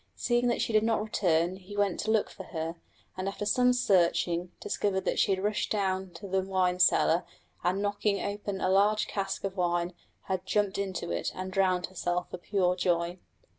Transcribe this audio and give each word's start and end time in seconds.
Seeing 0.15 0.47
that 0.47 0.63
she 0.63 0.73
did 0.73 0.81
not 0.81 0.99
return, 1.03 1.57
he 1.57 1.77
went 1.77 1.99
to 1.99 2.09
look 2.09 2.31
for 2.31 2.45
her, 2.45 2.73
and 3.15 3.27
after 3.27 3.45
some 3.45 3.71
searching 3.71 4.51
discovered 4.59 5.01
that 5.01 5.19
she 5.19 5.31
had 5.31 5.43
rushed 5.43 5.69
down 5.71 6.09
to 6.15 6.27
the 6.27 6.41
wine 6.41 6.79
cellar 6.79 7.23
and 7.63 7.83
knocking 7.83 8.19
open 8.19 8.61
a 8.61 8.67
large 8.69 9.05
cask 9.05 9.43
of 9.43 9.55
wine 9.55 9.93
had 10.23 10.43
jumped 10.47 10.79
into 10.79 11.11
it 11.11 11.31
and 11.35 11.51
drowned 11.51 11.85
herself 11.85 12.31
for 12.31 12.39
pure 12.39 12.75
joy. 12.75 13.19